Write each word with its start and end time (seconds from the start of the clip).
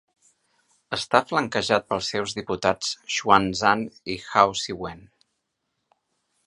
Està 0.95 1.19
flanquejat 1.31 1.85
pels 1.91 2.09
seus 2.13 2.33
diputats 2.39 2.91
Xuan 3.17 3.47
Zan 3.63 3.85
i 4.15 4.21
Hao 4.31 4.61
Siwen. 4.63 5.07